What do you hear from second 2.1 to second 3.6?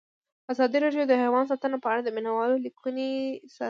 مینه والو لیکونه لوستي.